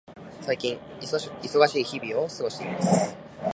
[0.41, 3.15] 最近、忙しい日々を過ごしています。